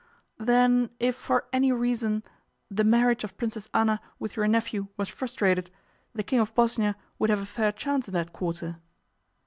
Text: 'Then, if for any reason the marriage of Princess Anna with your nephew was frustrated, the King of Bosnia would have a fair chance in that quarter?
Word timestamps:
'Then, 0.39 0.89
if 0.99 1.15
for 1.15 1.45
any 1.53 1.71
reason 1.71 2.23
the 2.71 2.83
marriage 2.83 3.23
of 3.23 3.37
Princess 3.37 3.69
Anna 3.71 4.01
with 4.17 4.35
your 4.35 4.47
nephew 4.47 4.87
was 4.97 5.09
frustrated, 5.09 5.69
the 6.15 6.23
King 6.23 6.39
of 6.39 6.55
Bosnia 6.55 6.95
would 7.19 7.29
have 7.29 7.37
a 7.37 7.45
fair 7.45 7.71
chance 7.71 8.07
in 8.07 8.13
that 8.15 8.33
quarter? 8.33 8.77